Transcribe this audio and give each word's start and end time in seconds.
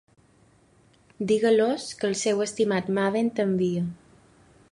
Digues-los 1.31 1.85
que 1.99 2.09
el 2.11 2.17
seu 2.23 2.43
estimat 2.47 2.91
"Maven" 3.01 3.31
t'envia. 3.41 3.87